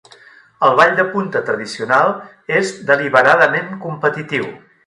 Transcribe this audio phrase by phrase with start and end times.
[0.67, 2.11] El ball de punta tradicional
[2.63, 4.53] és deliberadament competitiu.